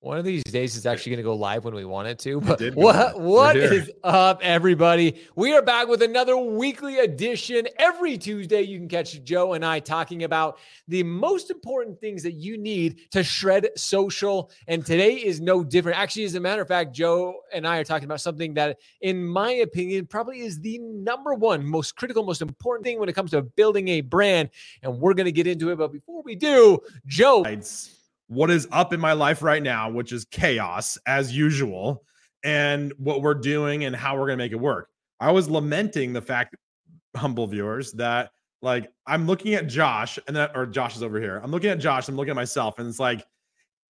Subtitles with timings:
[0.00, 2.40] One of these days it's actually going to go live when we want it to.
[2.40, 5.20] But it what what is up, everybody?
[5.34, 7.66] We are back with another weekly edition.
[7.80, 12.34] Every Tuesday, you can catch Joe and I talking about the most important things that
[12.34, 14.52] you need to shred social.
[14.68, 15.98] And today is no different.
[15.98, 19.26] Actually, as a matter of fact, Joe and I are talking about something that, in
[19.26, 23.32] my opinion, probably is the number one most critical, most important thing when it comes
[23.32, 24.50] to building a brand.
[24.84, 25.76] And we're going to get into it.
[25.76, 26.78] But before we do,
[27.08, 27.42] Joe
[28.28, 32.04] what is up in my life right now, which is chaos as usual,
[32.44, 34.88] and what we're doing and how we're going to make it work.
[35.20, 36.54] I was lamenting the fact,
[37.16, 38.30] humble viewers, that
[38.62, 41.40] like I'm looking at Josh and that, or Josh is over here.
[41.42, 43.24] I'm looking at Josh, I'm looking at myself, and it's like,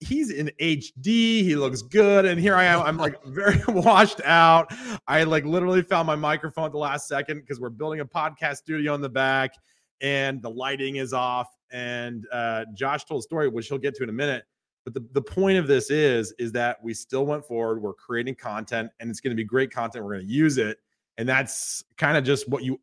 [0.00, 1.42] he's in HD.
[1.42, 2.24] He looks good.
[2.24, 2.80] And here I am.
[2.82, 4.72] I'm like very washed out.
[5.06, 8.58] I like literally found my microphone at the last second because we're building a podcast
[8.58, 9.54] studio in the back
[10.00, 14.02] and the lighting is off and uh, Josh told a story, which he'll get to
[14.02, 14.44] in a minute.
[14.84, 17.82] But the, the point of this is, is that we still went forward.
[17.82, 20.04] We're creating content and it's going to be great content.
[20.04, 20.78] We're going to use it.
[21.18, 22.80] And that's kind of just what you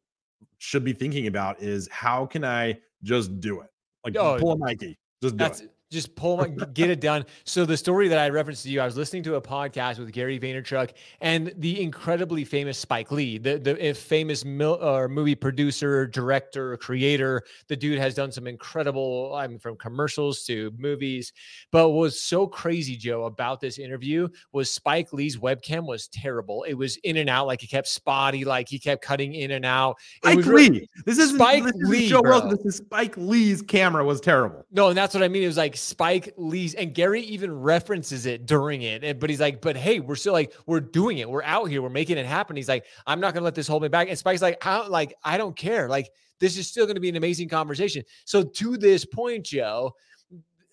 [0.59, 3.69] should be thinking about is how can I just do it?
[4.03, 7.25] Like oh, pull a Nike, just do it just pull get it done.
[7.43, 10.11] So the story that I referenced to you, I was listening to a podcast with
[10.11, 16.07] Gary Vaynerchuk and the incredibly famous Spike Lee, the the famous mil, or movie producer,
[16.07, 17.43] director, creator.
[17.67, 21.31] The dude has done some incredible, I mean, from commercials to movies.
[21.71, 26.63] But what was so crazy, Joe, about this interview was Spike Lee's webcam was terrible.
[26.63, 29.65] It was in and out, like he kept spotty, like he kept cutting in and
[29.65, 29.97] out.
[30.23, 30.53] It Spike Lee.
[30.53, 32.09] Really, this is Spike this Lee.
[32.09, 32.49] Joe Wilson.
[32.49, 34.65] This is Spike Lee's camera was terrible.
[34.71, 35.43] No, and that's what I mean.
[35.43, 39.19] It was like Spike Lee's, and Gary even references it during it.
[39.19, 41.29] But he's like, but hey, we're still like, we're doing it.
[41.29, 41.81] We're out here.
[41.81, 42.55] We're making it happen.
[42.55, 44.09] He's like, I'm not gonna let this hold me back.
[44.09, 45.87] And Spike's like, how like, I don't care.
[45.87, 48.03] Like, this is still gonna be an amazing conversation.
[48.25, 49.93] So to this point, Joe,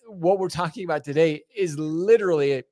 [0.07, 2.63] what we're talking about today is literally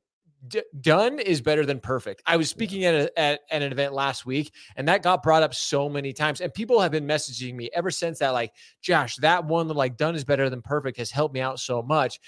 [0.48, 2.24] D- done is better than perfect.
[2.26, 5.44] I was speaking at, a, at, at an event last week, and that got brought
[5.44, 6.42] up so many times.
[6.42, 8.52] And people have been messaging me ever since that, like,
[8.82, 12.20] Josh, that one, like, done is better than perfect has helped me out so much.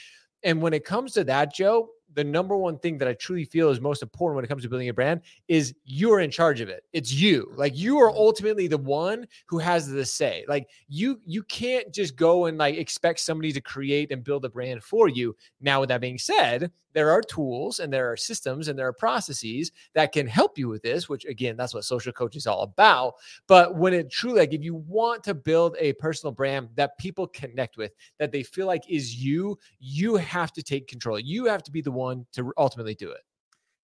[0.43, 3.69] And when it comes to that, Joe, the number one thing that I truly feel
[3.69, 6.69] is most important when it comes to building a brand is you're in charge of
[6.69, 6.83] it.
[6.93, 7.51] It's you.
[7.55, 8.17] Like you are mm-hmm.
[8.17, 10.45] ultimately the one who has the say.
[10.47, 14.49] Like you you can't just go and like expect somebody to create and build a
[14.49, 15.35] brand for you.
[15.61, 18.93] Now with that being said, there are tools and there are systems and there are
[18.93, 22.61] processes that can help you with this, which again, that's what social coach is all
[22.61, 23.15] about.
[23.47, 27.27] But when it truly, like, if you want to build a personal brand that people
[27.27, 31.19] connect with, that they feel like is you, you have to take control.
[31.19, 32.02] You have to be the one
[32.33, 33.21] to ultimately do it.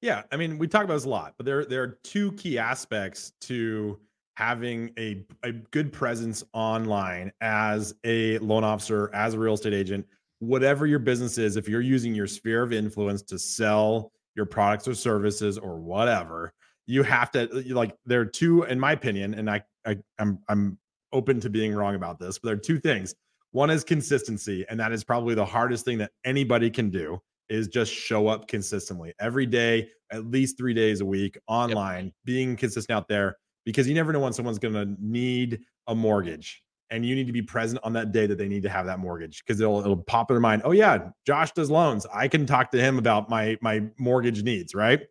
[0.01, 0.23] Yeah.
[0.31, 3.33] I mean, we talk about this a lot, but there, there are two key aspects
[3.41, 3.99] to
[4.37, 10.05] having a, a good presence online as a loan officer, as a real estate agent,
[10.39, 14.87] whatever your business is, if you're using your sphere of influence to sell your products
[14.87, 16.53] or services or whatever,
[16.87, 20.39] you have to uh, like there are two, in my opinion, and I, I I'm
[20.47, 20.77] I'm
[21.11, 23.13] open to being wrong about this, but there are two things.
[23.51, 27.67] One is consistency, and that is probably the hardest thing that anybody can do is
[27.67, 32.13] just show up consistently every day, at least three days a week online, yep.
[32.25, 36.63] being consistent out there because you never know when someone's going to need a mortgage
[36.91, 38.99] and you need to be present on that day that they need to have that
[38.99, 40.61] mortgage because it'll it'll pop in their mind.
[40.65, 42.05] Oh yeah, Josh does loans.
[42.13, 45.01] I can talk to him about my my mortgage needs, right?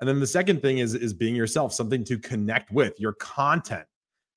[0.00, 3.86] And then the second thing is is being yourself, something to connect with your content.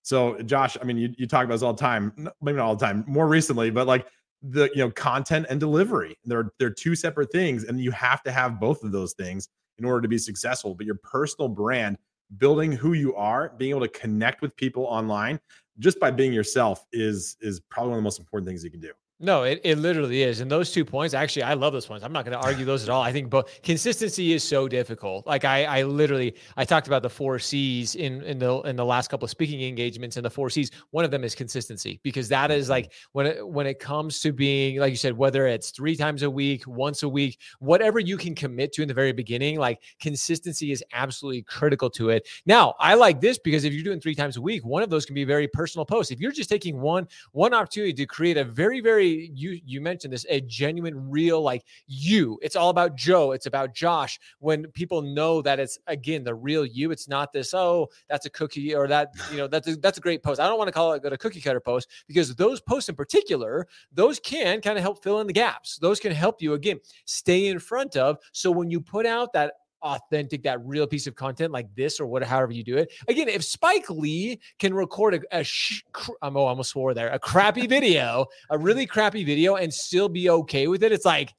[0.01, 2.75] So Josh, I mean, you, you talk about this all the time, maybe not all
[2.75, 4.07] the time, more recently, but like
[4.41, 6.17] the you know content and delivery.
[6.25, 9.85] They're they're two separate things, and you have to have both of those things in
[9.85, 10.75] order to be successful.
[10.75, 11.97] But your personal brand,
[12.37, 15.39] building who you are, being able to connect with people online,
[15.79, 18.81] just by being yourself is is probably one of the most important things you can
[18.81, 18.91] do.
[19.21, 20.39] No, it, it literally is.
[20.39, 22.05] And those two points, actually, I love those points.
[22.05, 23.01] I'm not going to argue those at all.
[23.01, 25.27] I think both consistency is so difficult.
[25.27, 28.85] Like I, I literally, I talked about the four C's in, in the, in the
[28.85, 30.71] last couple of speaking engagements and the four C's.
[30.91, 34.31] One of them is consistency because that is like when it, when it comes to
[34.31, 38.15] being, like you said, whether it's three times a week, once a week, whatever you
[38.15, 42.25] can commit to in the very beginning, like consistency is absolutely critical to it.
[42.45, 45.05] Now I like this because if you're doing three times a week, one of those
[45.05, 46.09] can be very personal posts.
[46.09, 50.13] If you're just taking one, one opportunity to create a very, very you you mentioned
[50.13, 52.39] this a genuine real like you.
[52.41, 53.31] It's all about joe.
[53.31, 54.19] It's about josh.
[54.39, 58.29] When people know that it's again the real you it's not this oh that's a
[58.29, 60.39] cookie or that you know that's a, that's a great post.
[60.39, 63.67] I don't want to call it a cookie cutter post because those posts in particular
[63.91, 65.77] those can kind of help fill in the gaps.
[65.77, 68.17] Those can help you again stay in front of.
[68.31, 72.05] So when you put out that authentic, that real piece of content like this or
[72.05, 72.91] what, however you do it.
[73.07, 77.09] Again, if Spike Lee can record a, a sh- cr- oh, I almost swore there,
[77.09, 81.33] a crappy video, a really crappy video, and still be okay with it, it's like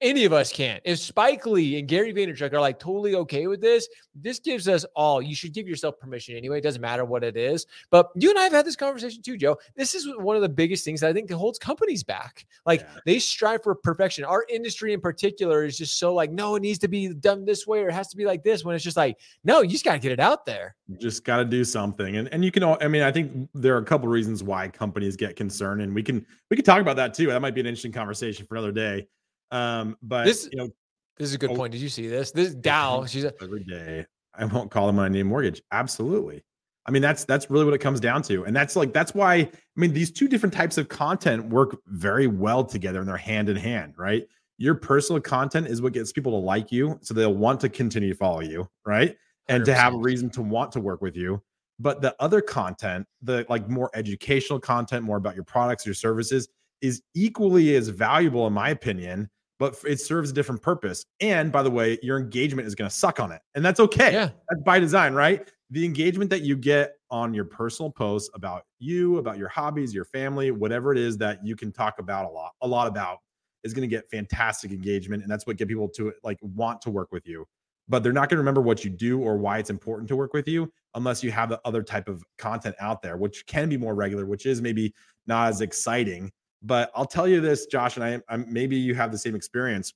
[0.00, 0.82] any of us can't.
[0.84, 4.84] If Spike Lee and Gary Vaynerchuk are like totally okay with this, this gives us
[4.94, 5.22] all.
[5.22, 6.58] You should give yourself permission anyway.
[6.58, 7.66] It doesn't matter what it is.
[7.90, 9.56] But you and I have had this conversation too, Joe.
[9.76, 12.46] This is one of the biggest things that I think that holds companies back.
[12.66, 12.88] Like yeah.
[13.06, 14.24] they strive for perfection.
[14.24, 17.66] Our industry in particular is just so like, no, it needs to be done this
[17.66, 18.64] way or it has to be like this.
[18.64, 20.76] When it's just like, no, you just got to get it out there.
[20.88, 22.16] You just got to do something.
[22.16, 22.62] And and you can.
[22.62, 25.94] All, I mean, I think there are a couple reasons why companies get concerned, and
[25.94, 27.26] we can we can talk about that too.
[27.28, 29.06] That might be an interesting conversation for another day.
[29.50, 30.68] Um, but this, you know,
[31.16, 31.72] this is a good oh, point.
[31.72, 32.32] Did you see this?
[32.32, 33.04] This is Dow.
[33.06, 34.06] She's a, every day.
[34.34, 35.62] I won't call them when I need a mortgage.
[35.70, 36.42] Absolutely.
[36.86, 39.34] I mean, that's that's really what it comes down to, and that's like that's why
[39.36, 43.48] I mean these two different types of content work very well together, and they're hand
[43.48, 44.26] in hand, right?
[44.58, 48.10] Your personal content is what gets people to like you, so they'll want to continue
[48.10, 49.16] to follow you, right?
[49.48, 49.66] And 100%.
[49.66, 51.42] to have a reason to want to work with you.
[51.80, 56.48] But the other content, the like more educational content, more about your products, your services,
[56.82, 59.30] is equally as valuable, in my opinion,
[59.64, 61.06] but it serves a different purpose.
[61.20, 63.40] And by the way, your engagement is going to suck on it.
[63.54, 64.12] And that's okay.
[64.12, 64.28] Yeah.
[64.50, 65.50] That's by design, right?
[65.70, 70.04] The engagement that you get on your personal posts about you, about your hobbies, your
[70.04, 73.20] family, whatever it is that you can talk about a lot, a lot about
[73.62, 75.22] is going to get fantastic engagement.
[75.22, 77.46] And that's what get people to like want to work with you.
[77.88, 80.34] But they're not going to remember what you do or why it's important to work
[80.34, 83.78] with you unless you have the other type of content out there, which can be
[83.78, 84.92] more regular, which is maybe
[85.26, 86.30] not as exciting
[86.64, 89.92] but I'll tell you this, Josh, and I, I'm maybe you have the same experience,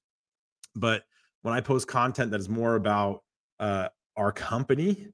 [0.76, 1.02] but
[1.42, 3.22] when I post content that is more about
[3.58, 5.08] uh, our company,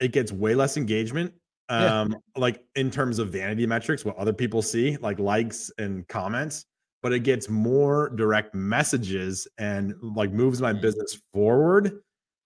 [0.00, 1.32] it gets way less engagement.
[1.68, 2.16] Um, yeah.
[2.36, 6.66] like in terms of vanity metrics, what other people see, like likes and comments,
[7.00, 10.82] but it gets more direct messages and like moves my mm.
[10.82, 12.00] business forward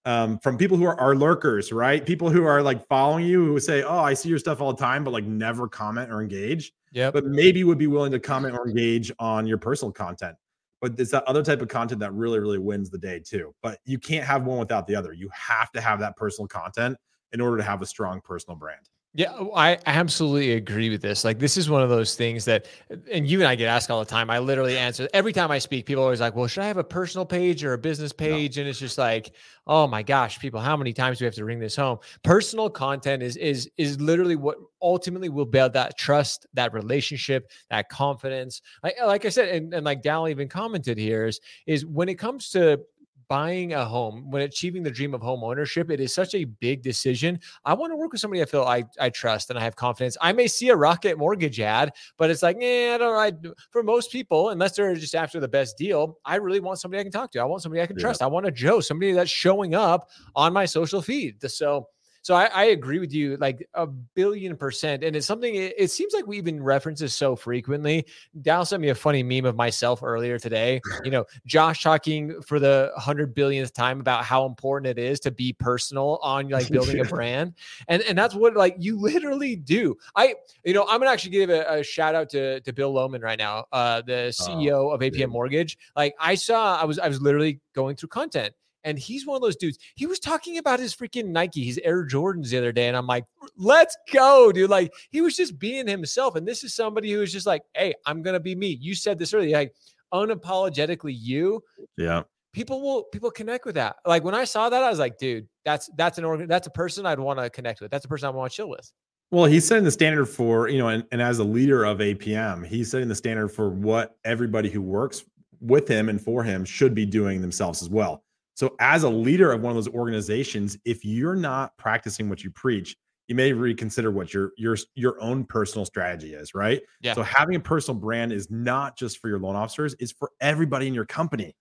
[0.05, 2.05] um, from people who are, are lurkers, right?
[2.05, 4.81] People who are like following you who say, "Oh, I see your stuff all the
[4.81, 6.73] time," but like never comment or engage.
[6.91, 7.11] Yeah.
[7.11, 10.35] But maybe would be willing to comment or engage on your personal content.
[10.81, 13.53] But it's that other type of content that really, really wins the day too.
[13.63, 15.13] But you can't have one without the other.
[15.13, 16.97] You have to have that personal content
[17.33, 18.87] in order to have a strong personal brand.
[19.17, 21.23] Yeah, oh, I absolutely agree with this.
[21.23, 22.67] Like, this is one of those things that,
[23.09, 24.29] and you and I get asked all the time.
[24.29, 25.85] I literally answer every time I speak.
[25.85, 28.57] People are always like, "Well, should I have a personal page or a business page?"
[28.57, 28.61] No.
[28.61, 29.31] And it's just like,
[29.67, 31.99] oh my gosh, people, how many times do we have to ring this home?
[32.23, 37.87] Personal content is is is literally what ultimately will build that trust, that relationship, that
[37.87, 38.61] confidence.
[38.83, 42.15] Like, like I said, and, and like Dal even commented here is is when it
[42.15, 42.81] comes to
[43.27, 46.81] buying a home, when achieving the dream of home ownership, it is such a big
[46.81, 47.39] decision.
[47.63, 50.17] I want to work with somebody I feel I, I trust and I have confidence.
[50.21, 53.51] I may see a Rocket Mortgage ad, but it's like, eh, I don't know.
[53.51, 56.99] I, for most people, unless they're just after the best deal, I really want somebody
[56.99, 57.39] I can talk to.
[57.39, 58.03] I want somebody I can yeah.
[58.03, 58.21] trust.
[58.21, 61.41] I want a Joe, somebody that's showing up on my social feed.
[61.49, 61.87] So
[62.25, 65.03] so I, I, agree with you like a billion percent.
[65.03, 68.07] And it's something, it, it, seems like we even reference this so frequently.
[68.41, 70.81] Dal sent me a funny meme of myself earlier today.
[71.03, 75.29] You know, Josh talking for the hundred billionth time about how important it is to
[75.29, 77.53] be personal on like building a brand.
[77.89, 79.95] And and that's what like you literally do.
[80.15, 80.33] I,
[80.63, 83.37] you know, I'm gonna actually give a, a shout out to, to Bill Lowman right
[83.37, 85.77] now, uh, the CEO oh, of APM Mortgage.
[85.95, 88.55] Like I saw, I was I was literally going through content
[88.85, 89.79] and he's one of those dudes.
[89.95, 92.87] He was talking about his freaking Nike, his Air Jordans the other day.
[92.87, 93.25] And I'm like,
[93.57, 94.69] let's go, dude.
[94.69, 96.35] Like, he was just being himself.
[96.35, 98.77] And this is somebody who is just like, hey, I'm going to be me.
[98.79, 99.73] You said this earlier, like,
[100.13, 101.63] unapologetically you.
[101.97, 102.23] Yeah.
[102.53, 103.97] People will people connect with that.
[104.05, 106.69] Like when I saw that, I was like, dude, that's that's an organ that's a
[106.69, 107.91] person I'd want to connect with.
[107.91, 108.89] That's a person I want to chill with.
[109.31, 112.65] Well, he's setting the standard for, you know, and, and as a leader of APM,
[112.65, 115.25] he's setting the standard for what everybody who works
[115.59, 118.23] with him and for him should be doing themselves as well.
[118.55, 122.51] So, as a leader of one of those organizations, if you're not practicing what you
[122.51, 122.95] preach,
[123.27, 126.81] you may reconsider what your your your own personal strategy is, right?
[127.01, 127.13] Yeah.
[127.13, 130.87] So having a personal brand is not just for your loan officers; it's for everybody
[130.87, 131.55] in your company.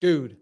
[0.00, 0.36] Dude,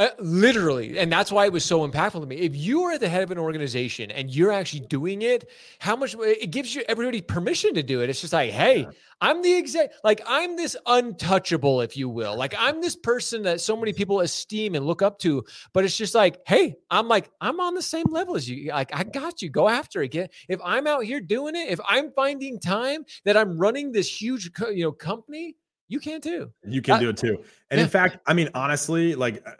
[0.00, 0.98] uh, literally.
[0.98, 2.36] And that's why it was so impactful to me.
[2.36, 5.94] If you are at the head of an organization and you're actually doing it, how
[5.94, 8.08] much it gives you everybody permission to do it.
[8.08, 8.88] It's just like, hey,
[9.20, 12.34] I'm the exact, like, I'm this untouchable, if you will.
[12.34, 15.44] Like, I'm this person that so many people esteem and look up to.
[15.74, 18.70] But it's just like, hey, I'm like, I'm on the same level as you.
[18.70, 19.50] Like, I got you.
[19.50, 20.12] Go after it.
[20.12, 24.08] Get, if I'm out here doing it, if I'm finding time that I'm running this
[24.08, 25.56] huge, you know, company,
[25.88, 26.50] you can too.
[26.66, 27.44] You can I, do it too.
[27.70, 27.84] And yeah.
[27.84, 29.50] in fact, I mean, honestly, like uh,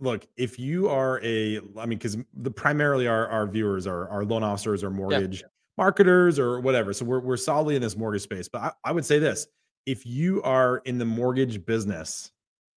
[0.00, 4.24] look, if you are a, I mean, because the primarily our, our viewers are, our
[4.24, 5.48] loan officers or mortgage yeah.
[5.78, 6.92] marketers or whatever.
[6.92, 8.48] So we're, we're solidly in this mortgage space.
[8.48, 9.46] But I, I would say this
[9.86, 12.32] if you are in the mortgage business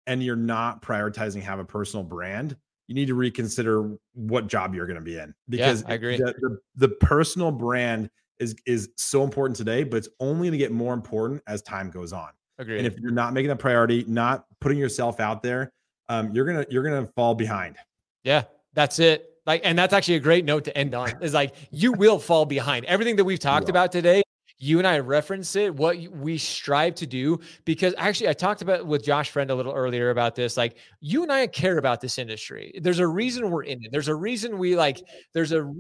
[0.08, 2.56] and you're not prioritizing have a personal brand,
[2.88, 6.18] you need to reconsider what job you're going to be in because yeah, I agree.
[6.18, 8.10] The, the, the, personal brand
[8.40, 11.92] is is so important today, but it's only going to get more important as time
[11.92, 12.30] goes on.
[12.58, 12.80] Agreed.
[12.80, 15.72] And if you're not making that priority, not putting yourself out there,
[16.10, 17.78] um, you're gonna you're gonna fall behind.
[18.24, 19.26] Yeah, that's it.
[19.46, 21.14] Like, and that's actually a great note to end on.
[21.22, 22.86] Is like you will fall behind.
[22.86, 24.22] Everything that we've talked about today
[24.60, 28.86] you and I reference it, what we strive to do, because actually I talked about
[28.86, 30.58] with Josh Friend a little earlier about this.
[30.58, 32.78] Like you and I care about this industry.
[32.82, 33.92] There's a reason we're in it.
[33.92, 35.02] There's a reason we like,
[35.34, 35.74] there's a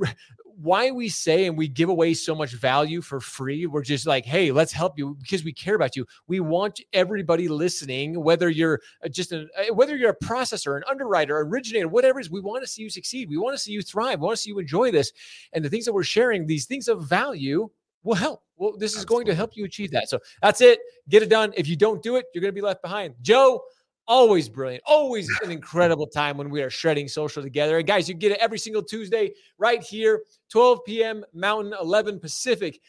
[0.62, 3.66] why we say and we give away so much value for free.
[3.66, 6.06] We're just like, hey, let's help you because we care about you.
[6.28, 10.84] We want everybody listening, whether you're uh, just a uh, whether you're a processor, an
[10.90, 13.30] underwriter, originator, whatever it is, we want to see you succeed.
[13.30, 14.20] We want to see you thrive.
[14.20, 15.14] We want to see you enjoy this.
[15.54, 17.70] And the things that we're sharing, these things of value
[18.04, 18.44] will help.
[18.58, 19.26] Well, this is Absolutely.
[19.26, 20.10] going to help you achieve that.
[20.10, 20.80] So that's it.
[21.08, 21.54] Get it done.
[21.56, 23.16] If you don't do it, you're going to be left behind.
[23.22, 23.64] Joe,
[24.08, 24.84] always brilliant.
[24.86, 27.78] Always an incredible time when we are shredding social together.
[27.78, 31.24] And guys, you get it every single Tuesday right here, 12 p.m.
[31.34, 32.82] Mountain, 11 Pacific.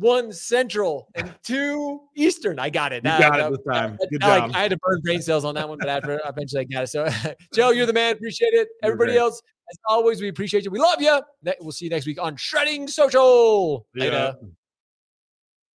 [0.00, 2.58] One Central and two Eastern.
[2.58, 3.04] I got it.
[3.04, 3.98] You got it this time.
[4.10, 4.48] Good job.
[4.48, 6.84] Like, I had to burn brain cells on that one, but after eventually I got
[6.84, 6.86] it.
[6.88, 7.06] So,
[7.54, 8.14] Joe, you're the man.
[8.14, 8.68] Appreciate it.
[8.82, 10.70] Everybody else, as always, we appreciate you.
[10.70, 11.20] We love you.
[11.60, 13.86] We'll see you next week on Shredding Social.
[13.94, 14.36] Later.
[14.40, 14.48] Yeah.